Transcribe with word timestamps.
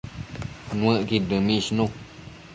Nuëcqud 0.77 1.23
dëmishnu 1.29 1.85